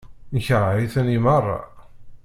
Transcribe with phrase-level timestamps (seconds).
[0.33, 1.59] Nekṛeh-iten i meṛṛa.